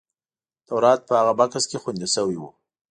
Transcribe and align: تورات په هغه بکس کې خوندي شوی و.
تورات 0.67 0.99
په 1.07 1.13
هغه 1.19 1.33
بکس 1.39 1.63
کې 1.69 1.77
خوندي 1.81 2.07
شوی 2.15 2.35
و. 2.39 2.43